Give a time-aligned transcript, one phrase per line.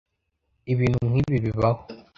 [0.73, 1.81] Ibintu nkibi bibaho